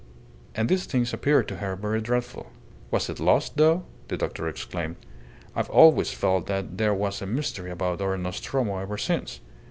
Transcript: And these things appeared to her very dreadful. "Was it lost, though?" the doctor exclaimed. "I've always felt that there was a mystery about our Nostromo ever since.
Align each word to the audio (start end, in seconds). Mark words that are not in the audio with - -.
And 0.55 0.67
these 0.67 0.87
things 0.87 1.13
appeared 1.13 1.47
to 1.49 1.57
her 1.57 1.75
very 1.75 2.01
dreadful. 2.01 2.51
"Was 2.89 3.07
it 3.07 3.19
lost, 3.19 3.57
though?" 3.57 3.83
the 4.07 4.17
doctor 4.17 4.47
exclaimed. 4.47 4.95
"I've 5.55 5.69
always 5.69 6.09
felt 6.09 6.47
that 6.47 6.79
there 6.79 6.91
was 6.95 7.21
a 7.21 7.27
mystery 7.27 7.69
about 7.69 8.01
our 8.01 8.17
Nostromo 8.17 8.79
ever 8.79 8.97
since. 8.97 9.41